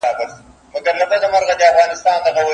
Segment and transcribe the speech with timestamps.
[0.03, 0.03] د
[0.83, 2.41] بلبلو به دي صبر په ښه نه سي